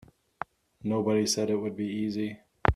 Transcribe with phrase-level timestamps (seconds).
[0.83, 2.39] Nobody said it would be easy.